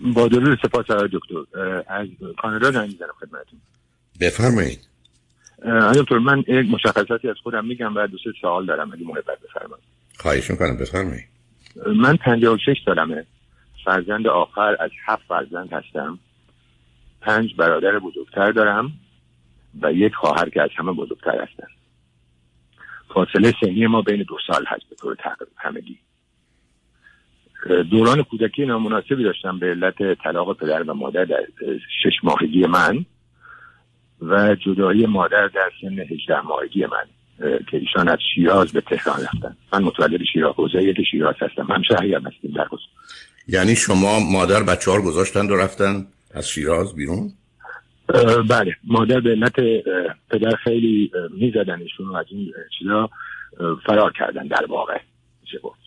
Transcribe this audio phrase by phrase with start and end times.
[0.00, 1.62] با درود سپاس آقای دکتر.
[1.88, 2.08] از
[2.38, 3.60] کانادا زنگ می‌زنم خدمتتون.
[4.20, 4.88] بفرمایید.
[5.94, 9.84] دکتر من یک مشخصاتی از خودم میگم و دو سه سوال دارم اگه محبت بفرمایید.
[10.18, 11.28] خواهش می‌کنم بفرمایید.
[11.96, 13.26] من 56 سالمه.
[13.84, 16.18] فرزند آخر از هفت فرزند هستم.
[17.20, 18.92] پنج برادر بزرگتر دارم
[19.82, 21.66] و یک خواهر که از همه بزرگتر هستن.
[23.14, 25.98] فاصله سنی ما بین دو سال هست به طور تقریب همگی.
[27.90, 31.46] دوران کودکی نامناسبی داشتم به علت طلاق پدر و مادر در
[32.02, 33.04] شش ماهگی من
[34.22, 37.04] و جدایی مادر در سن 18 ماهگی من
[37.40, 39.56] که ایشان از شیراز به تهران رفتن.
[39.72, 41.72] من متولد شیراز حوزه یک شیراز هستم.
[41.72, 42.66] هم شهری هم هستیم در
[43.48, 47.32] یعنی شما مادر بچه ها گذاشتن و رفتن از شیراز بیرون؟
[48.48, 48.76] بله.
[48.84, 49.54] مادر به علت
[50.30, 53.10] پدر خیلی می‌زدن ایشون از این چیزا
[53.86, 54.98] فرار کردن در واقع.
[55.42, 55.79] میشه گفت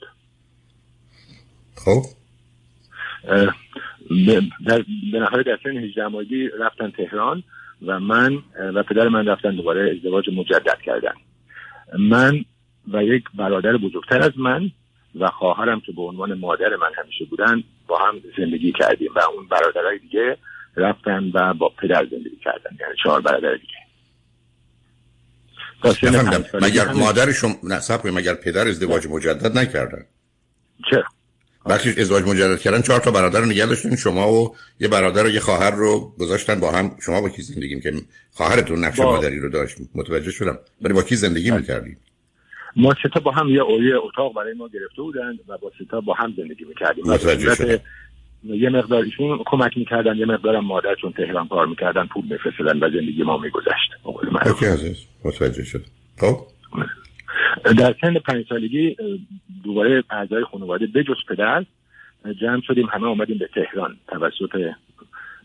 [1.86, 2.04] خب.
[4.68, 7.44] در به نهایت در سن 18 ماهگی رفتن تهران
[7.86, 8.44] و من
[8.76, 11.14] و پدر من رفتن دوباره ازدواج مجدد کردن.
[12.00, 12.46] من
[12.94, 14.72] و یک برادر بزرگتر از من
[15.20, 19.48] و خواهرم که به عنوان مادر من همیشه بودن با هم زندگی کردیم و اون
[19.48, 20.38] برادرای دیگه
[20.76, 23.74] رفتن و با پدر زندگی کردن یعنی چهار برادر دیگه.
[26.62, 30.06] مگر مادرشون نصب مگر پدر ازدواج مجدد نکردن؟
[30.92, 31.04] چرا؟
[31.66, 35.30] وقتی ازدواج مجدد کردن چهار تا برادر رو نگه داشتین شما و یه برادر و
[35.30, 36.92] یه خواهر رو گذاشتن با هم.
[37.06, 37.94] شما با کی زندگی که
[38.32, 39.12] خواهرتون نقش با...
[39.12, 40.58] مادری رو داشت؟ متوجه شدم.
[40.82, 41.52] ولی با کی زندگی.
[41.52, 41.98] می‌کردید
[42.76, 46.14] ما ستا با هم یه اویه اتاق برای ما گرفته بودن و با ستا با
[46.14, 47.04] هم زندگی می‌کردیم.
[47.08, 47.80] متوجه شدم.
[48.44, 52.90] یه مقدار ایشون کمک می‌کردن یه مقدارم مادر چون تهران کار می‌کردن پول میفرستدن و
[52.90, 53.92] زندگی ما میگذشت.
[54.46, 54.98] اوکی عزیز.
[55.26, 55.86] متوجه شد
[56.20, 56.38] خب؟
[57.78, 58.96] در سن پنج سالگی
[59.64, 61.66] دوباره اعضای خانواده بجز پدر
[62.42, 64.74] جمع شدیم همه آمدیم به تهران توسط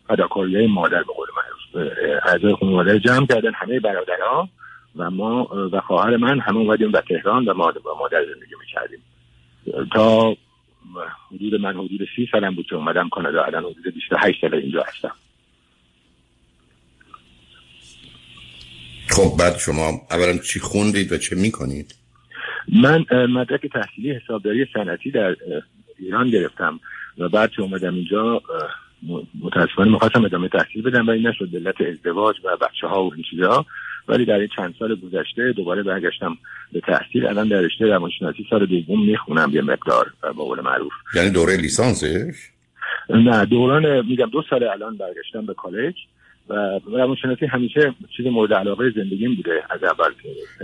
[0.08, 1.92] فداکاری مادر به قول معروف
[2.24, 4.48] اعضای خانواده جمع کردن همه برادرها
[4.96, 8.98] و ما و خواهر من همه اومدیم به تهران و مادر و مادر زندگی می‌کردیم.
[9.92, 10.36] تا
[11.34, 15.12] حدود من حدود سی سالم بود که اومدم کانادا الان حدود 28 سال اینجا هستم.
[19.18, 21.94] خب بعد شما اولا چی خوندید و چه می‌کنید؟
[22.82, 25.36] من مدرک تحصیلی حسابداری صنعتی در
[25.98, 26.80] ایران گرفتم
[27.18, 28.42] و بعد که اومدم اینجا
[29.42, 33.66] متاسفانه می‌خواستم ادامه تحصیل بدم ولی نشد علت ازدواج و بچه ها و این چیزها
[34.08, 36.38] ولی در این چند سال گذشته دوباره برگشتم
[36.72, 37.26] به تحصیل.
[37.26, 40.92] الان در رشته روانشناسی سال دوم می‌خونم یه مقدار با قول معروف.
[41.14, 42.34] یعنی دوره لیسانسش؟
[43.10, 45.94] نه دوران میگم دو سال الان برگشتم به کالج.
[46.86, 50.10] روانشناسی همیشه چیز مورد علاقه زندگیم بوده از اول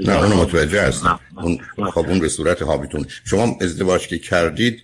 [0.06, 1.21] نه اون متوجه هستم.
[1.37, 1.59] اون
[1.91, 3.05] خب اون به صورت هابیتون.
[3.25, 4.83] شما ازدواج که کردید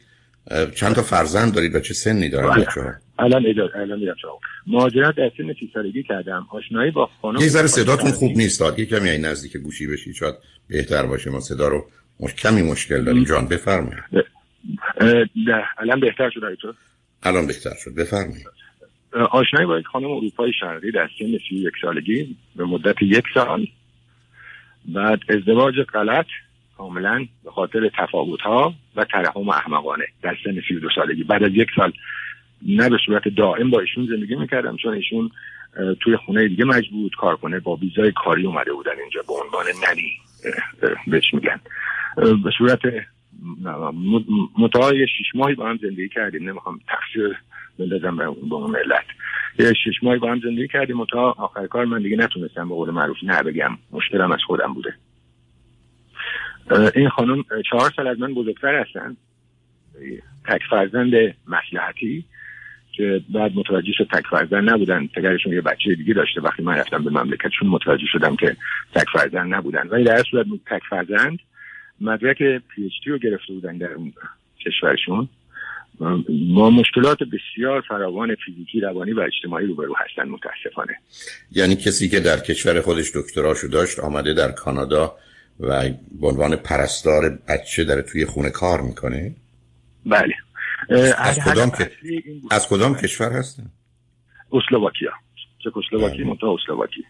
[0.75, 2.65] چند تا فرزند دارید و چه سنی دارید بله.
[2.65, 6.47] بچه‌ها؟ الان اجازه الان میرم شما مهاجرت در سن 30 سالگی کردم.
[6.51, 10.35] آشنایی با خانم یه ذره صداتون خوب نیست یه کمی این نزدیک گوشی بشید شاید
[10.69, 11.31] بهتر باشه.
[11.31, 11.87] ما صدا رو
[12.21, 12.35] مش...
[12.35, 13.25] کمی مشکل داریم.
[13.25, 14.01] جان بفرمایید.
[15.79, 16.75] الان بهتر شد
[17.23, 17.95] الان بهتر شد.
[17.95, 18.47] بفرمایید.
[19.31, 23.67] آشنایی با یک خانم اروپای شرقی در سن 31 سالگی به مدت یک سال.
[24.85, 26.27] بعد ازدواج غلط
[26.77, 31.25] کاملا به خاطر تفاوت ها و ترحم احمقانه در سن 32 سالگی.
[31.25, 31.93] بعد از یک سال
[32.67, 35.31] نه به صورت دائم با ایشون زندگی می‌کردم چون ایشون
[36.01, 40.13] توی خونه دیگه مجبور کار کنه با ویزای کاری اومده بودن اینجا به عنوان ننی
[41.07, 41.61] بهش میگن.
[42.17, 42.81] به صورت
[44.59, 46.49] متعای شیش ماهی با هم زندگی کردیم.
[46.49, 47.37] نمی‌خوام تقصیر
[47.79, 49.05] بندازم به اون ملت.
[49.59, 52.91] یه شش ماهی با هم زندگی کردیم متا آخر کار من دیگه نتونستم به قول
[52.91, 53.79] معروف نه بگم.
[53.93, 54.95] مشکلم از خودم بوده.
[56.95, 59.17] این خانم چهار سال از من بزرگتر هستن.
[60.49, 61.15] تک فرزند
[61.47, 62.25] مسلحتی
[62.93, 65.07] که بعد متوجه شد تک فرزند نبودن.
[65.07, 66.41] پدرشون یه بچه دیگه داشته.
[66.41, 68.57] وقتی من رفتم به مملکتشون متوجه شدم که
[68.95, 69.89] تک فرزند نبودن.
[69.89, 71.39] ولی در صورت تک فرزند.
[72.01, 74.13] مدرک پی اچ رو گرفته بودن در اون
[74.67, 75.29] کشورشون.
[76.31, 80.97] ما مشکلات بسیار فراوان فیزیکی روانی و اجتماعی روبرو هستن متاسفانه.
[81.53, 85.17] یعنی کسی که در کشور خودش دکتراشو داشت آمده در کانادا
[85.61, 85.89] و
[86.21, 89.35] به عنوان پرستار بچه در توی خونه کار می‌کنه؟
[90.07, 90.35] بله.
[91.19, 91.91] از کدام, که...
[92.51, 93.71] از کدام کشور هستن؟
[94.53, 95.11] اسلواکیا.
[95.59, 96.27] چکسلواکی بله.
[96.27, 97.05] منطقه اسلواکی.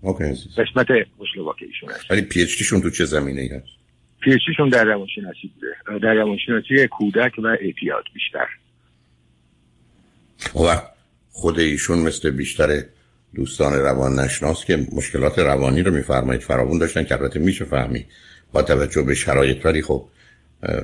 [0.00, 0.24] okay
[0.56, 0.86] قسمت
[1.20, 2.10] اسلواکیشون هست.
[2.10, 3.81] ولی PhD تو چه زمینه ای هست؟
[4.24, 5.98] PhD در روانشناسی بوده.
[5.98, 8.46] در روانشناسی کودک و اعتیاد بیشتر.
[10.54, 10.82] و
[11.30, 12.82] خود ایشون مثل بیشتر
[13.34, 18.06] دوستان روان‌شناس که مشکلات روانی رو میفرمایید فراوون داشتن که البته میشه فهمید
[18.52, 20.08] با توجه به شرایط ولی خب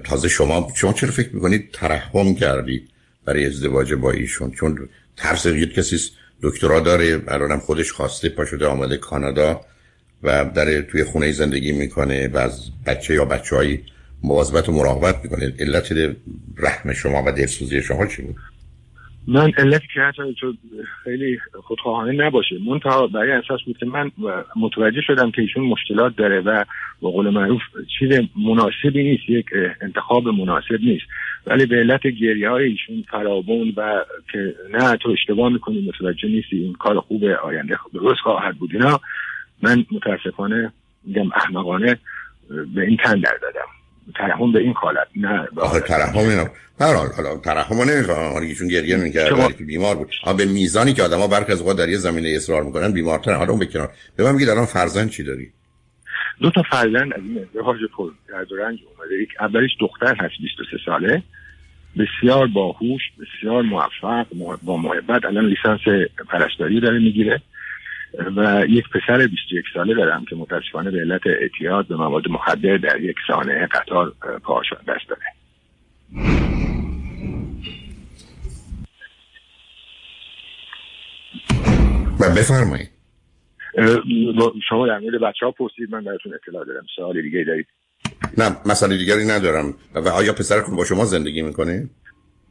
[0.05, 2.91] تازه شما شما چرا فکر می‌کنید ترحم کردید
[3.25, 5.97] برای ازدواج با ایشون؟ چون ترس یک کسی
[6.43, 9.61] دکترا داره الانم خودش خواسته پا شده آمده کانادا.
[10.23, 13.79] و در توی خونه زندگی می‌کنه و از بچه یا بچه های
[14.23, 15.53] مواظبت و مراقبت می‌کنه.
[15.61, 15.93] علت
[16.59, 18.37] رحم شما و دلسوزی شما چی بود؟
[19.29, 20.01] من علت که
[21.05, 22.57] خیلی خودخواهانه نباشه.
[22.67, 24.11] منتها برای اساس بود که من
[24.57, 26.65] متوجه شدم که ایشون مشکلات داره و
[27.01, 27.61] با قول معروف
[27.99, 29.47] چیز مناسبی نیست یک
[29.81, 31.05] انتخاب مناسب نیست.
[31.47, 36.57] ولی به علت گریه های ایشون فرابون و که نه تو اشتباه می‌کنی متوجه نیستی
[36.57, 39.01] این کار خوب آینده درست خواهد بود اینا.
[39.63, 40.73] من متاسفانه
[41.05, 41.99] میگم احمقانه
[42.75, 43.69] به این تن در دادم.
[44.15, 46.49] ترحم به این حالت نه آخه ترحم اینا
[46.81, 48.33] هر حال حالا ترحم نمی‌خوام.
[48.33, 50.11] آره ایشون گریه می‌کرد ولی که بیمار بود.
[50.25, 53.51] ها به میزانی که آدما برخ از اوقات در یه زمینه اصرار می‌کنن بیمارتر حالا
[53.51, 55.53] اون بکنار به من میگید الان فرزند چی داری؟
[56.41, 59.23] دو تا فرزند از این ازدواج پر در رنج اومده.
[59.23, 61.23] یک اولیش دختر هست 23 ساله.
[61.99, 64.27] بسیار باهوش بسیار موفق
[64.63, 65.25] با محبت.
[65.25, 65.81] الان لیسانس
[66.29, 67.43] پرستاری داره می‌گیره.
[68.37, 73.01] و یک پسر 21 ساله دارم که متاسفانه به علت اعتیاد به مواد مخدر در
[73.01, 74.13] یک سانه قطار
[74.43, 75.23] پاهاش دست داره
[82.21, 82.91] و بفرمایید.
[84.69, 86.87] شما در مورد بچه ها پرسید من براتون اطلاع دارم.
[86.97, 87.67] سوال دیگه دارید؟
[88.39, 89.75] نه مسئله دیگری ندارم.
[89.95, 91.91] و آیا پسرتون با شما زندگی می‌کنه؟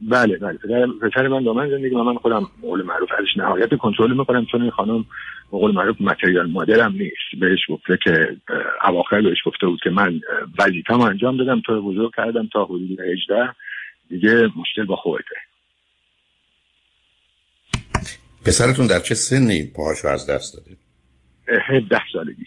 [0.02, 0.58] بله بله.
[1.02, 4.62] پسر من با من زندگی و من خودم قول معروف ازش نهایت کنترل می‌کنم چون
[4.62, 5.04] این خانم
[5.50, 7.40] قول معروف متریال مادرم نیست.
[7.40, 8.36] بهش گفته که
[8.84, 10.20] اواخر بهش گفته بود که من
[10.58, 13.54] وظیفه‌مو انجام دادم تو بزرگ کردم تا حدود 18
[14.08, 15.36] دیگه مشکل با خودته.
[18.46, 20.76] پسرتون در چه سنی پاهاشو از دست داده؟
[21.68, 22.46] 17 سالگی.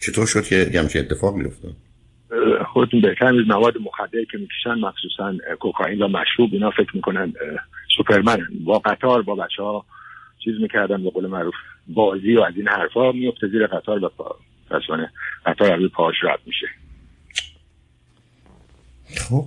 [0.00, 1.76] چطور شد که همچین اتفاقی افتاد؟
[2.72, 7.32] خودتون بهتر میز مواد مخدر که می‌کشن مخصوصا کوکائین و مشروب اینا فکر می‌کنن
[7.96, 9.84] سوپرمن با قطار با بچه ها
[10.44, 11.54] چیز می‌کردن به قول معروف
[11.88, 14.36] بازی و از این حرفا میفته زیر قطار و پا
[15.46, 16.66] قطار روی پاش رد میشه.
[19.28, 19.44] خب.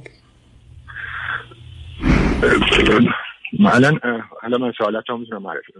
[3.65, 3.99] الان
[4.43, 5.73] الان من سوالات ها می‌تونم معرفی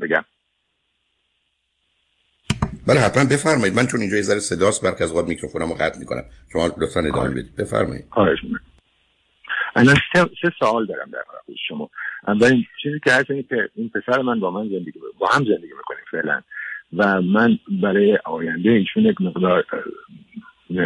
[0.00, 0.24] بگم.
[2.86, 3.74] بله حتما بفرمایید.
[3.76, 6.24] من چون اینجا یه ذره صداست برک از وقت میکروفونمو قطع می‌کنم.
[6.52, 7.56] شما لطفا ادامه بدید.
[7.56, 8.04] بفرمایید.
[8.10, 8.38] خواهش
[9.76, 11.90] الان سه, سه سوال دارم در مورد شما.
[12.28, 15.72] اولین چیزی که هست اینه که این پسر من با من زندگی با هم زندگی
[15.78, 16.42] می‌کنیم فعلا.
[16.96, 19.64] و من برای آینده ایشون یک مقدار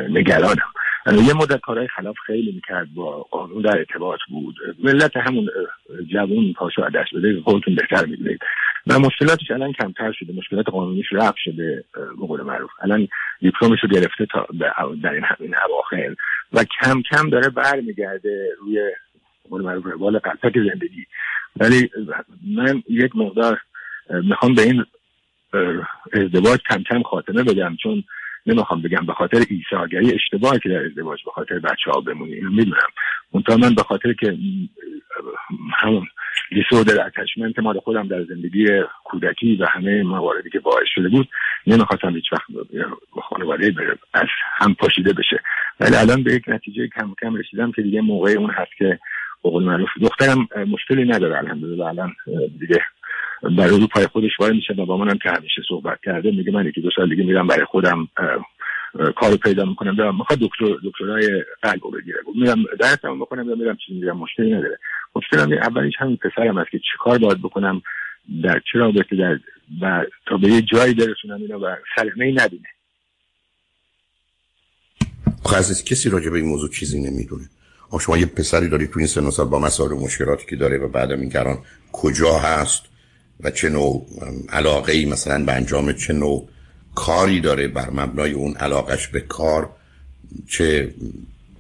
[0.09, 0.73] نگرانم.
[1.07, 4.55] یه مدت کارهای خلاف خیلی می‌کرد با قانون در ارتباط بود.
[4.85, 5.49] ملت همون
[6.13, 8.41] جوون پاشو دست بده خودتون بهتر می‌دونید.
[8.87, 12.71] و مشکلاتش الان کمتر شده مشکلات قانونیش رفت شده به قول معروف.
[12.83, 13.09] الان
[13.41, 14.47] دیپلمش رو گرفته تا
[15.03, 16.15] در این همین اواخر.
[16.53, 18.81] و کم کم داره برمیگرده روی
[19.51, 21.07] قول معروف روال قلتک زندگی.
[21.57, 21.91] ولی
[22.57, 23.61] من یک مقدار
[24.11, 24.85] می‌خوام به این
[26.13, 28.05] ازدواج کم کم خاتمه بدم چون
[28.47, 32.51] نمی‌خوام بگم به خاطر ایثارگری اشتباهی که در ازدواج به خاطر بچه ها بمونی اینو
[32.51, 32.89] می‌دونم.
[33.33, 34.39] منتها من به خاطر که
[35.75, 36.07] همون
[36.51, 38.67] دیسوردر اتچمنت مال خودم در زندگی
[39.05, 41.29] کودکی و همه مواردی که باعث شده بود
[41.67, 42.43] نمی‌خواستم هیچ وقت
[43.23, 43.75] خانواده
[44.15, 44.27] از
[44.57, 45.41] هم پاشیده بشه.
[45.81, 48.99] ولی الان به یک نتیجه کم کم رسیدم که دیگه موقع اون هست که
[49.45, 52.13] بقول معروف دخترم مشکلی نداره الحمدلله الان
[52.61, 52.81] دیگه
[53.59, 56.67] برای رو پای خودش وای میشه و با منم که همیشه صحبت کرده میگه من
[56.67, 58.09] یکی دو سال دیگه میرم برای خودم
[59.17, 59.97] کارو پیدا می‌کنم.
[59.97, 62.19] دارم می‌خواد دکتر دکترای قلب رو بگیره.
[62.35, 64.79] میرم درسم می‌کنم یا میرم چیزی میرم مشکلی نداره.
[65.17, 67.83] مشکلم اولیش همین پسرم است که چیکار باید بکنم
[68.43, 69.39] در چه رابطه در
[69.81, 72.69] و تا به یه جایی برسونم اینو و سلمه نبینه.
[75.45, 77.45] خب کسی راجع به این موضوع چیزی نمی‌دونه.
[78.01, 80.89] شما یه پسری داری تو این سن سال با مسائل و مشکلاتی که داره و
[80.89, 81.33] بعدم این
[81.93, 82.94] کجا هست؟
[83.41, 84.07] و چه نوع
[84.49, 86.49] علاقه ای مثلا به انجام چه نوع
[86.95, 89.71] کاری داره بر مبنای اون علاقش به کار؟
[90.49, 90.95] چه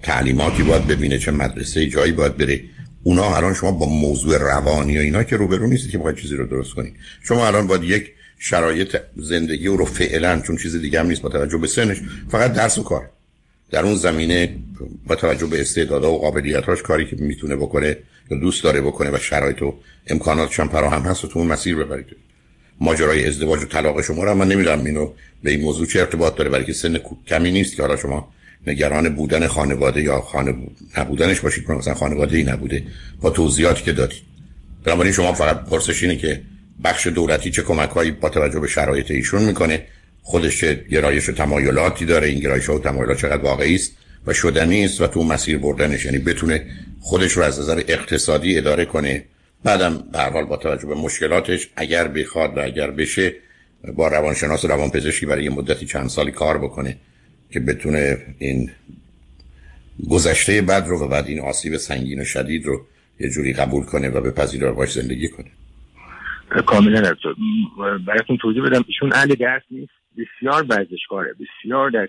[0.03, 2.61] تعلیماتی باید ببینه چه مدرسه جایی باید بره؟
[3.03, 6.47] اونا الان شما با موضوع روانی و اینا که روبرو نیستید که باید چیزی رو
[6.47, 6.95] درست کنید.
[7.23, 11.59] شما الان باید یک شرایط زندگی رو فعلا چون چیز دیگه هم نیست با توجه
[11.59, 11.97] به سنش
[12.29, 13.11] فقط درس و کار.
[13.71, 14.57] در اون زمینه
[15.07, 17.97] با توجه به استعدادها و قابلیتاش کاری که می‌تونه بکنه
[18.31, 19.75] یا دوست داره بکنه و شرایط و
[20.07, 22.07] امکاناتش هم فراهم هست و تو اون مسیر ببرید.
[22.81, 26.51] ماجرای ازدواج و طلاق شما رو من نمی‌دونم اینو به این موضوع چه ارتباط داره
[26.51, 28.29] برای که سن کمی نیست که حالا شما
[28.67, 30.55] نگران بودن خانواده یا خانه
[30.99, 32.83] نبودنش باشید مثلا خانواده ای نبوده.
[33.21, 34.23] با توضیحاتی که دادید.
[34.85, 36.41] بنابراین شما فقط پرسش اینه که
[36.85, 39.83] بخش دولتی چه کمکهایی با توجه به شرایط ایشون می‌کنه
[40.27, 42.27] خودش گرایش و تمایلاتی داره.
[42.27, 46.05] این گرایش و تمایلات چقدر واقعی است و شدنی است و تو مسیر بردنش.
[46.05, 46.67] یعنی بتونه
[47.01, 49.25] خودش رو از نظر اقتصادی اداره کنه.
[49.65, 53.35] بعدم به حال با توجه به مشکلاتش اگر بخواد و اگر بشه
[53.97, 56.97] با روانشناس و روانپزشکی برای یه مدتی چند سالی کار بکنه
[57.51, 58.71] که بتونه این
[60.11, 62.87] گذشته بد رو و بعد این آسیب سنگین و شدید رو
[63.21, 65.51] یه جوری قبول کنه و بپذیره و باش زندگی کنه.
[66.67, 67.15] کاملا.
[68.07, 68.85] براتون توضیح بدم.
[68.89, 70.04] ایشون اهل درس نیست.
[70.19, 72.09] بسیار ورزشکاره بسیار در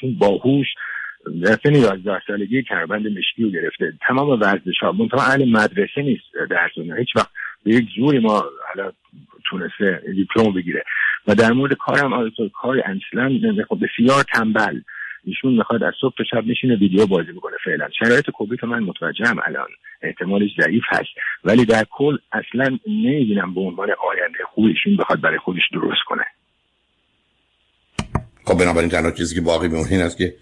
[0.00, 0.66] چون باهوش
[1.62, 3.92] سن 11 سالگی کربند مشکی رو گرفته.
[4.08, 7.30] تمام ورزش ها منتها اهل مدرسه نیست در هیچ وقت
[7.64, 8.92] به یک جوری ما حالا
[9.50, 10.84] تونسته دیپلم بگیره.
[11.26, 14.80] و در مورد کارم کار اصلا خب بسیار تنبل.
[15.24, 17.88] ایشون می‌خواد از صبح تا شب میشینه ویدیو بازی می‌کنه فعلا.
[17.98, 19.68] شرایط کووید من متوجهم الان.
[20.02, 21.10] احتمالش ضعیف هست.
[21.44, 26.24] ولی در کل اصلا نمی‌بینم به عنوان آینده خوب ایشون بخواد برای خودش درست کنه.
[28.46, 30.34] خب بنابراین تنها چیزی که باقی میمونه این است که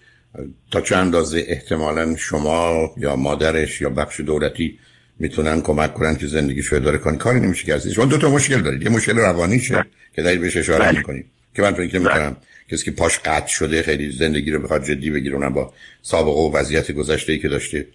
[0.71, 4.79] تا چه اندازه احتمالا شما یا مادرش یا بخش دولتی
[5.19, 8.61] می‌تونن کمک کنن که زندگی شو اداره کنی کاری نمیشه کرد شما دو تا مشکل
[8.61, 8.81] دارید.
[8.81, 9.85] یه مشکل روانیشه
[10.15, 10.97] که دارید بهش اشاره بله.
[10.97, 11.25] می‌کنید.
[11.55, 12.35] که من فکر می‌کنم بله.
[12.71, 16.57] کسی که پاش قطع شده خیلی زندگی رو بخواد جدی بگیره اونم با سابقه و
[16.57, 17.87] وضعیت گذشته ای که داشته.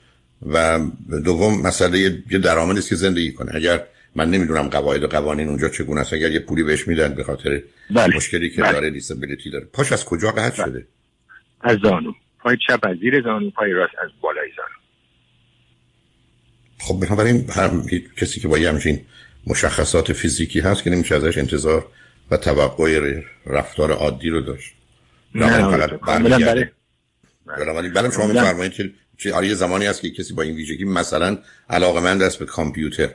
[0.47, 0.81] و
[1.25, 1.99] دوم مسئله
[2.31, 3.55] یه درآمدی است که زندگی کنه.
[3.55, 3.83] اگر
[4.15, 6.13] من نمی‌دونم قواعد و قوانین اونجا چگونه است.
[6.13, 8.17] اگر یه پولی بهش میدن به خاطر بله.
[8.17, 8.73] مشکلی که بله.
[8.73, 9.65] داره دیسابیلیتی داره.
[9.65, 10.71] پاش از کجا قطع بله.
[10.71, 10.87] شده؟
[11.61, 12.13] از زانو.
[12.39, 14.81] پای چپ از زیر زانو پای راست از بالای زانو.
[16.79, 17.87] خب بنابراین هم
[18.17, 19.01] کسی که با یه همچین
[19.47, 21.87] مشخصات فیزیکی هست که نمیشه ازش انتظار
[22.31, 24.75] و توقع رفتار عادی رو داشت.
[25.35, 25.69] نه
[26.27, 26.73] بله
[27.57, 27.89] بله.
[27.89, 31.39] بله شما میفرمایید که چه آره زمانی هست که کسی با این ویژگی مثلا
[31.71, 33.11] علاقه من است به کامپیوتر.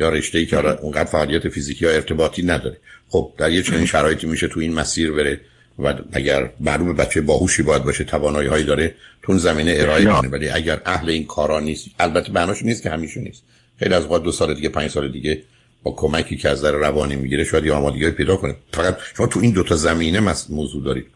[0.00, 2.76] یا رشته ای که اونقدر فعالیت فیزیکی یا ارتباطی نداره.
[3.08, 5.40] خب در یه چنین شرایطی میشه تو این مسیر بره
[5.78, 10.28] و اگر معلوم بچه باهوشی باید باشه توانایی هایی داره تو زمینه ارائه کنه.
[10.28, 13.42] ولی اگر اهل این کارا نیست البته بناش نیست که همیشه نیست.
[13.78, 15.42] خیلی از وقت دو سال دیگه پنج سال دیگه
[15.82, 18.56] با کمکی که از در روانی می‌گیره شاید یه آمادگی پیدا کنه.
[18.72, 21.06] فقط شما تو این دوتا زمینه موضوع دارید.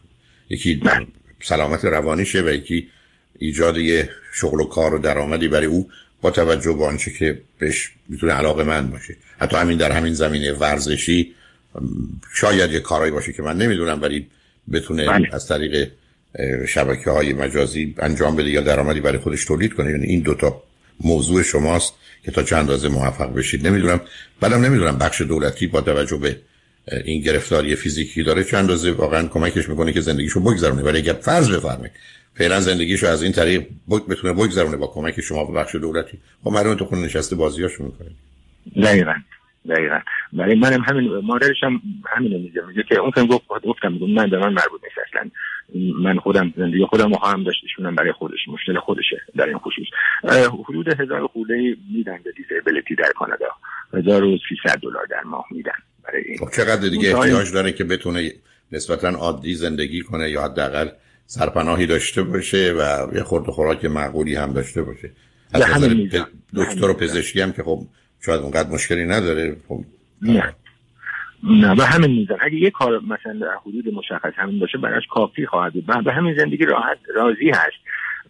[0.49, 0.81] یکی
[1.43, 2.87] سلامت روانیشه و یکی
[3.39, 5.89] ایجاد یه شغل و کار و درآمدی برای او
[6.25, 9.15] با توجه به آنچه که بهش می‌تونه علاقه من باشه.
[9.39, 11.35] حتی همین در همین زمینه ورزشی
[12.33, 14.27] شاید یه کارایی باشه که من نمی‌دونم ولی
[14.73, 15.29] بتونه بله.
[15.31, 15.91] از طریق
[16.67, 19.91] شبکه های مجازی انجام بده یا درآمدی برای خودش تولید کنه.
[19.91, 20.63] یعنی این دوتا
[20.99, 24.01] موضوع شماست که تا چند اندازه موفق بشید نمی‌دونم.
[24.39, 26.37] بعدم نمی‌دونم بخش دولتی با توجه به
[27.05, 30.81] این گرفتاری فیزیکی داره چند اندازه واقعا کمکش می‌کنه که زندگیشو بگذرونه.
[30.81, 31.91] ولی اگه فرض بفرمایید
[32.37, 33.63] فعلا زندگیشو از این طریق
[34.09, 36.19] بتونه بگذرونه با کمک شما به بخش دولتی.
[36.43, 38.11] خب مردم تو خونه نشسته بازیاشو می‌کنه
[38.83, 39.13] دقیقاً
[39.69, 39.99] دقیقا.
[40.33, 41.81] برای منم همین مادرش هم
[42.15, 42.61] همین میگه.
[42.67, 45.29] میگه که اون که گفت گفتم میگم من به من مربوط نیست اصلا.
[46.03, 49.85] من خودم زندگی خودم رو هم داشتشونم برای خودش مشکل خودشه در این خصوص.
[50.69, 53.47] حدود هزار خوده میدن به دیزیبلیتی در کانادا.
[53.93, 55.71] 1300 دلار در ماه میدن
[56.03, 56.37] برای این.
[56.37, 58.31] خب چقدر دیگه احتیاج داره که بتونه
[58.71, 60.89] نسبتا عادی زندگی کنه یا حداقل
[61.25, 65.11] سرپناهی داشته باشه و یه خورد خوراک معقولی هم داشته باشه.
[65.53, 65.63] از
[66.55, 67.79] دکتر و پزشکی هم که خب
[68.25, 69.83] شاید اونقدر مشکلی نداره خب
[70.21, 70.53] نه.
[71.43, 75.45] نه به همین میزان اگه یه کار مثلا در حدود مشخص همین باشه براش کافی
[75.45, 75.85] خواهد بود.
[75.85, 77.77] به همین زندگی راحت راضی هست.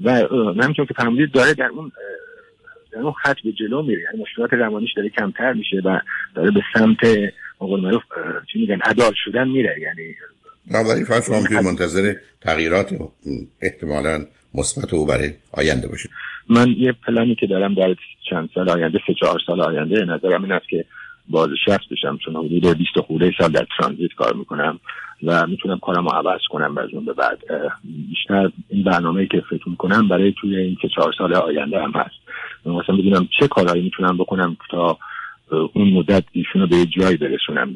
[0.02, 0.12] و
[0.62, 1.92] همینطور که فرمودید داره در اون
[2.92, 4.02] در اون خط به جلو میره.
[4.02, 6.00] یعنی مشکلات روانیش داره کمتر میشه و
[6.36, 6.98] داره به سمت
[7.62, 8.04] مقول معروف
[8.54, 9.76] چی میگن عدال شدن میره.
[9.82, 10.16] یعنی
[10.72, 12.96] ولی فرض شما منتظر تغییرات
[13.62, 16.10] احتمالا مثبت او برای آینده باشه
[16.50, 17.96] من یه پلانی که دارم در
[18.30, 20.86] چند سال آینده سه چهار سال آینده نظرم این است که
[21.30, 24.80] بازنشست بشم چون حدود 20 خورده سال در ترانزیت کار می‌کنم
[25.24, 27.40] و می‌تونم کارم رو عوض کنم و از اون به بعد
[28.10, 32.16] بیشتر این برنامه که فکر می‌کنم برای توی این که چهار سال آینده هم هست.
[32.66, 34.98] مثلا بدونم چه کارهایی می‌تونم بکنم تا
[35.74, 37.76] اون مدت ایشون رو به جایی برسونم.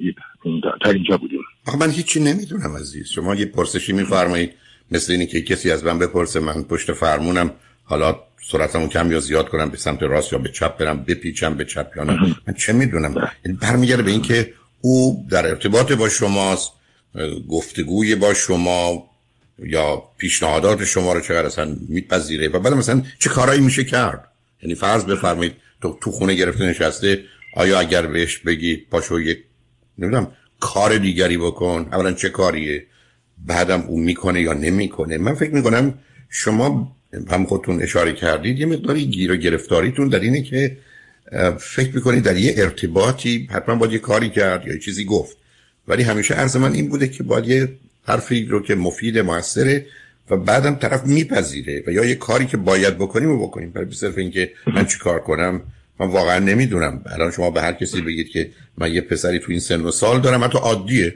[0.81, 1.39] تا اینجا بودیم.
[1.67, 3.07] آخه من هیچی نمی‌دونم عزیز.
[3.07, 4.53] شما یه پرسشی میفرمایید
[4.91, 7.51] مثل اینی که کسی از من بپرسه من پشت فرمونم.
[7.83, 11.65] حالا سرعتمو کم یا زیاد کنم به سمت راست یا به چپ برم بپیچم به
[11.65, 12.35] چپ یا نه.
[12.47, 16.73] من چه می‌دونم؟ یعنی برمیگرده به اینکه او در ارتباط با شماست
[17.49, 19.09] گفتگوی با شما
[19.63, 24.27] یا پیشنهادات شما رو چقدر اصلا میپذیره و بعد مثلا چه کارایی میشه کرد؟
[24.63, 27.23] یعنی فرض بفرمایید تو تو خونه گرفته نشسته
[27.53, 29.37] آیا اگر بهش بگی پاشو یک
[29.97, 31.89] نمی‌دونم کار دیگری بکن.
[31.91, 32.85] اولا چه کاریه؟
[33.37, 35.93] بعدم اون می‌کنه یا نمی‌کنه؟ من فکر می‌کنم
[36.29, 36.95] شما
[37.31, 40.77] هم خودتون اشاره کردید یه مقداری گیر و گرفتاریتون در اینه که
[41.59, 45.37] فکر می‌کنید در یه ارتباطی حتما باید یه کاری کرد یا چیزی گفت.
[45.87, 47.69] ولی همیشه عرض من این بوده که باید یه
[48.03, 49.85] حرفی رو که مفید موثره
[50.29, 53.71] و بعدم طرف میپذیره و یا یه کاری که باید بکنیم و بکنیم.
[53.71, 55.61] برای صرف اینکه من چی کار کنم؟
[55.99, 57.01] من واقعا نمی‌دونم.
[57.05, 60.21] الان شما به هر کسی بگید که من یه پسری تو این سن و سال
[60.21, 61.15] دارم حتی عادیه.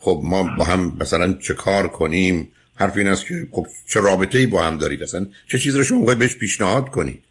[0.00, 4.38] خب ما با هم مثلا چه کار کنیم؟ حرف این است که خب چه رابطه
[4.38, 7.22] ای با هم دارید؟ اصلا چه چیزی رو شما بهش پیشنهاد کنید؟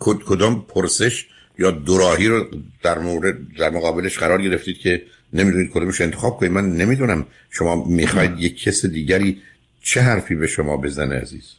[0.00, 1.26] کدام پرسش
[1.58, 2.46] یا دوراهی رو
[2.82, 7.26] در مورد در مقابلش قرار گرفتید که نمی‌دونید کدومش انتخاب کنید؟ من نمی‌دونم.
[7.50, 9.38] شما می‌خواید یک کس دیگری
[9.82, 11.54] چه حرفی به شما بزنه عزیز؟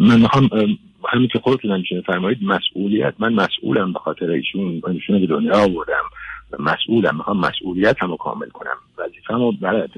[0.00, 0.50] من می‌خوام
[1.12, 3.14] همین که خودتون همیشه فرمایید مسئولیت.
[3.18, 4.82] من مسئولم به خاطر ایشون.
[4.86, 6.04] ایشون به دنیا آوردم.
[6.58, 7.16] مسئولم.
[7.16, 8.76] می‌خوام مسئولیت هم رو کامل کنم.
[8.98, 9.88] وظیفه رو برای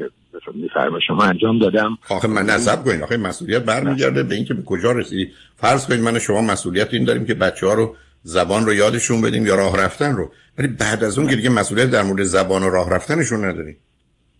[0.54, 1.98] میفرما شما انجام دادم.
[2.10, 6.18] آخه من نصب کنید آخه مسئولیت برمیگرده به اینکه به کجا رسیدی؟ فرض کنید من
[6.18, 10.16] شما مسئولیت این داریم که بچه ها رو زبان رو یادشون بدیم یا راه رفتن
[10.16, 10.32] رو.
[10.58, 13.76] ولی بعد از اون که دیگه مسئولیت در مورد زبان و راه رفتنشون نداریم.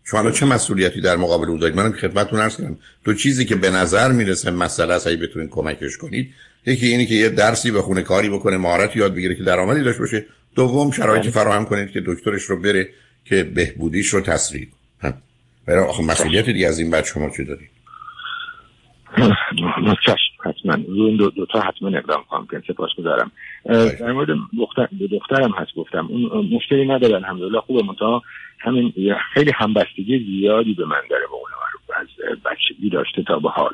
[0.04, 3.70] شما چه مسئولیتی در مقابل اون دارید؟ منم خدمتتون عرض کنم دو چیزی که به
[3.70, 6.34] نظر می‌رسه مسئله است اگه بتونید کمکش کنید
[6.66, 10.26] یکی اینی که یه درسی بخونه کاری بکنه مهارت یاد بگیره که درآمدی داشته باشه.
[10.56, 11.44] دوم شرایطی بله.
[11.44, 12.88] فراهم کنید که دکترش رو بره
[13.24, 14.68] که بهبودیش رو تسریع
[15.02, 15.14] کنه.
[15.66, 17.70] برای آخه مسئولیت دیگه از این بعد شما چه دارید؟
[20.44, 20.74] حتما.
[20.88, 23.32] روی این دو, دو تا حتما اقدام کنم که سپاس گذارم
[24.00, 24.28] در مورد
[24.58, 26.06] دختر دخترم هست گفتم.
[26.06, 27.60] اون مشکلی نداره الحمدلله.
[27.60, 27.82] خوبه.
[27.82, 28.22] منتها
[28.58, 28.92] همین
[29.34, 31.50] خیلی همبستگی زیادی به من داره به اون
[32.00, 32.06] از
[32.44, 33.72] بچگی داشته تا به حال.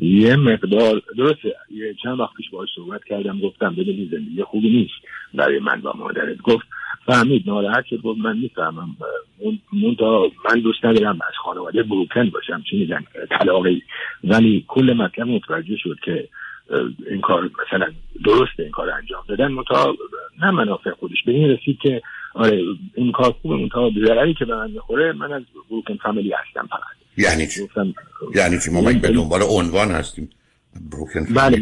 [0.00, 4.94] یه مقدار درسته یه چند وقت پیش باهاش صحبت کردم گفتم ببینی زندگی خوبی نیست
[5.34, 6.38] برای من با مادرت.
[6.42, 6.66] گفت
[7.06, 8.96] فهمید ناراحت شد گفت من می‌فهمم
[9.72, 13.82] من تا من دوست ندارم از خانواده بروکن باشم چی میگن؟ طلاقی
[14.24, 16.28] ولی کل مطلب متوجه شد که
[17.10, 17.86] این کار مثلا
[18.24, 19.52] درسته این کار انجام دادن.
[19.52, 19.96] متا
[20.42, 21.22] نه منافع خودش.
[21.26, 22.02] به این رسید که
[22.34, 22.62] آره
[22.94, 26.80] این کار خوبه متا ضرری که به من می‌خوره من از بروکن فامیلی هستم فقط.
[27.16, 27.60] یعنی چی؟
[28.34, 30.30] یعنی چی؟ ما به دنبال عنوان هستیم؟
[30.90, 31.60] بروکن بله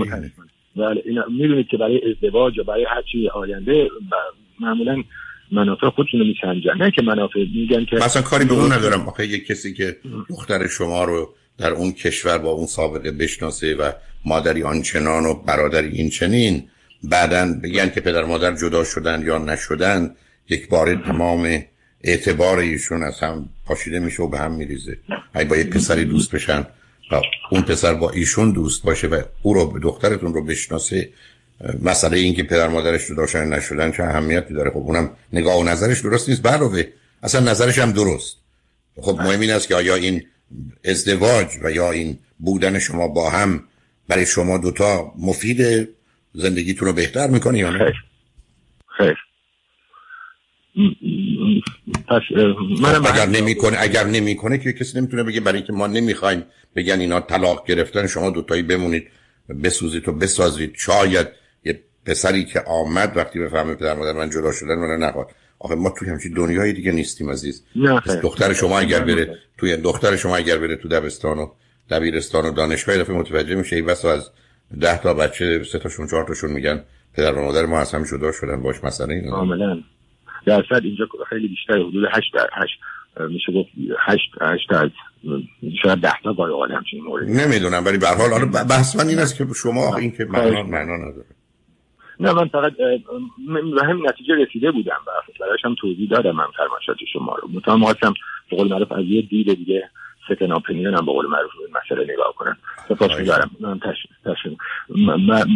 [0.77, 3.89] بله می‌دونید که برای ازدواج یا برای هر چی آینده
[4.61, 5.03] معمولا
[5.53, 9.09] منافع خودشون رو میسنجن نه که منافع میگن که مثلا کاری به اون ندارم.
[9.09, 9.97] آخه یک کسی که
[10.29, 13.93] دختر شما رو در اون کشور با اون سابقه بشناسه و
[14.25, 16.63] مادری آنچنان و برادری این چنین
[17.03, 20.15] بعدا بگن که پدر مادر جدا شدن یا نشدن
[20.49, 21.65] یک بار تمام
[22.05, 24.99] اعتبار ایشون از هم پاشیده میشه و به هم میریزه.
[25.35, 26.67] اگه با یک پسری دوست بشن
[27.13, 31.09] و اون پسر با ایشون دوست باشه و او رو دخترتون رو بشناسه
[31.83, 35.65] مسئله این که پدر مادرش جدا شدن نشدن چه اهمیتی داره؟ خب اونم نگاه و
[35.65, 36.43] نظرش درست نیست.
[36.43, 36.85] برای
[37.23, 38.37] اصلا نظرش هم درست.
[39.01, 40.23] خب مهم این است که آیا این
[40.85, 43.65] ازدواج و یا این بودن شما با هم
[44.09, 45.89] برای شما دوتا مفید
[46.35, 47.95] زندگیتون رو بهتر می‌کنه یا نه؟ خیر.
[48.99, 49.17] خیر.
[52.09, 52.23] پس
[52.81, 56.45] منم اگر نمی‌کنه اگر نمی‌کنه که کسی نمی‌تونه بگه برای اینکه ما نمی‌خوایم
[56.77, 59.09] بگن اینا طلاق گرفتن شما دوتایی بمونید
[59.65, 60.73] بسوزید و بسازید.
[60.77, 61.29] شاید
[61.65, 65.27] یه پسری که آمد وقتی بفهمه پدر مادر من جدا شدن من نخواد.
[65.59, 67.65] آخه ما توی همچین دنیای دیگه نیستیم عزیز.
[68.23, 71.51] دختر شما اگر بره توی دختر شما اگر بره تو دبستان و
[71.91, 74.31] دبیرستان و دانشگاه دفعه متوجه میشه ای بس از
[74.81, 78.33] ده تا بچه سه تاشون چهار تاشون میگن پدر و مادر ما از هم جدا
[78.33, 79.81] شدن باش مسئله این کاملا.
[80.49, 82.73] درصد اینجا خیلی بیشتر حدود 8 در 8
[83.31, 83.69] میشه گفت
[84.07, 84.91] 8 8 از
[85.83, 87.29] شاید 10 تا گاهی همچین مورد.
[87.29, 90.97] نمی‌دونم ولی به هر حال بحث من این است که شما این که معنا معنا
[90.97, 91.27] نداره.
[92.21, 92.73] نه من فقط
[93.77, 95.01] به همین نتیجه رسیده بودم
[95.41, 97.49] برایش هم توضیح دادم من فرمایشات شما رو.
[97.49, 98.15] مطمئن هستم
[98.51, 99.91] به قول معروف از یه دید دیگه
[100.29, 102.57] سکن اپینیون هم به قول معروف این مسئله نگاه کنم.
[102.89, 104.51] سپاس می‌گذارم من تشکر.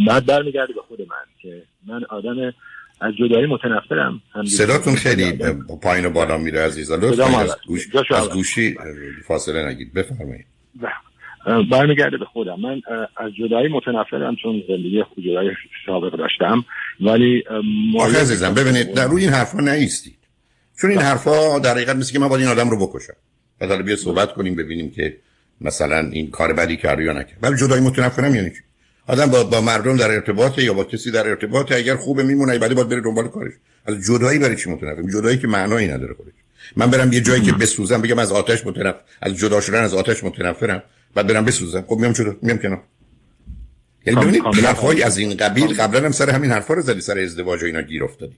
[0.08, 2.54] بعد برمیگرده به خود من که من آدم
[3.00, 4.20] از جدایی متنفرم.
[4.46, 5.32] صداتون خیلی
[5.82, 7.88] پایین و بالا میره عزیزا لطفا از, گوش...
[8.14, 8.76] از گوشی
[9.26, 10.46] فاصله نگید بفرمایید.
[10.80, 10.90] بله.
[11.70, 12.60] برمیگرده به خودم.
[12.60, 12.82] من
[13.16, 15.50] از جدایی متنفرم چون زندگی جدایی
[15.86, 16.64] سابق داشتم.
[17.00, 17.44] ولی
[17.98, 20.18] آخه عزیزم ببینید در روی این حرفا نیستید.
[20.80, 23.14] چون این حرفا در حقیقت مثل که من باید این آدم رو بکشم.
[23.58, 25.16] بعد بیا صحبت کنیم ببینیم که
[25.60, 27.38] مثلا این کار بدی کرد یا نکرد.
[27.42, 28.60] ولی جدایی متنفرم یعنی چی؟
[29.06, 32.74] آدم با, با مردم در ارتباط یا با کسی در ارتباط اگر خوبه میمونه بعد
[32.74, 33.52] باید بره دنبال کارش.
[33.86, 36.32] از جدایی برای چی متنفرم جدایی که معنایی نداره خودش.
[36.76, 40.24] من برم یه جایی که بسوزم بگم از آتش متنفر از جدا شدن از آتش
[40.24, 40.82] متنفرم
[41.14, 41.84] بعد برم بسوزم.
[41.88, 42.82] خب میام چطور میام کنار.
[44.06, 47.62] یعنی ببینید حرفای از این قبیل قبلا هم سر همین حرفا رو زدی سر ازدواج
[47.62, 48.36] و اینا گیر افتادی.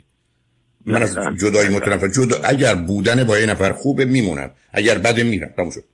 [0.86, 5.50] من از جدایی متنفر جدا اگر بودن با یه نفر خوبه میمونم اگر بده میرم
[5.56, 5.84] تموم شد.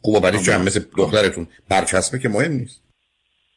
[0.00, 1.46] خوبه برای چه مثل دخترتون.
[1.68, 2.80] برچسبه که مهم نیست.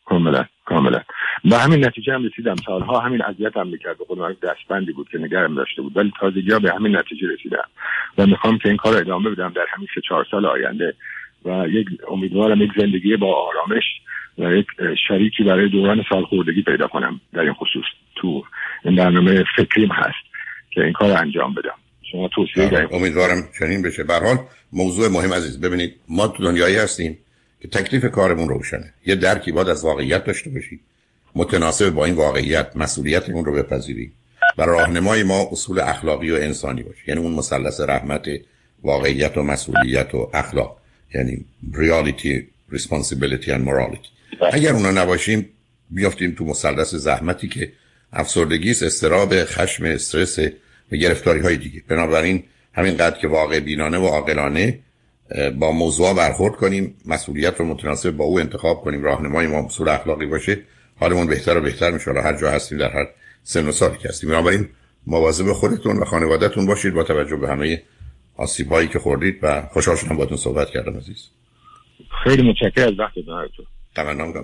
[0.06, 1.02] کاملا کاملا.
[1.44, 2.56] به همین نتیجه هم رسیدم.
[2.65, 3.98] سالها همین اذیت هم می‌کرد.
[3.98, 5.98] به خودم دستبندی بود که نگرم داشته بود.
[5.98, 7.70] ولی تازگی ها به همین نتیجه رسیدم.
[8.18, 10.94] و می‌خوام که این کار رو ادامه بدم در همین سه چهار سال آینده.
[11.46, 13.84] و یک امیدوارم یک زندگی با آرامش
[14.38, 14.68] و یک
[15.08, 17.86] شریکی برای دوران سالخوردگی پیدا کنم در این خصوص.
[18.15, 18.44] تو
[18.86, 20.26] این برنامه فکریم هست
[20.72, 21.76] که این کار انجام بدم.
[22.12, 24.04] شما توصیه بله، امیدوارم چنین بشه.
[24.04, 24.38] به حال
[24.74, 27.18] موضوع مهم عزیز ببینید ما تو دنیایی هستیم.
[27.65, 28.93] که تکلیف کارمون روشنه.
[29.06, 30.80] یه درکی باید از واقعیت داشته باشیم
[31.36, 34.12] متناسب با این واقعیت مسئولیتمون رو بپذیریم
[34.58, 36.99] و راهنمای ما اصول اخلاقی و انسانی باشه.
[37.08, 38.28] یعنی اون مثلث رحمت
[38.84, 40.78] واقعیت و مسئولیت و اخلاق.
[41.13, 44.08] یعنی ریالیتی responsibility and morality.
[44.54, 45.49] اگر اونا نباشیم
[45.89, 47.71] بیافتیم تو مثلث زحمتی که
[48.13, 50.39] افسردگی است استراب خشم استرس
[50.91, 51.84] و گرفتاری های دیگه.
[51.88, 54.80] بنابراین همینقدر که واقع بینانه و عاقلانه
[55.59, 60.25] با موضوع برخورد کنیم مسئولیت رو متناسب با او انتخاب کنیم راهنمای ما اصول اخلاقی
[60.25, 60.61] باشه.
[60.99, 62.11] حالمون بهتر و بهتر میشه.
[62.11, 63.07] هر جا هستیم در هر
[63.43, 64.29] سن و سالی که هستیم.
[64.29, 64.69] بنابراین
[65.07, 67.83] مواظب خودتون و خانوادهتون باشید با توجه به همه
[68.38, 71.29] آسیب هایی که خوردید و خوشحال شدم باهاتون صحبت کردم عزیز.
[72.23, 73.65] خیلی متشکرم از وقتتون.
[73.95, 74.43] تمنا